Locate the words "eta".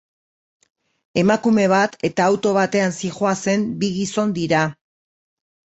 2.09-2.27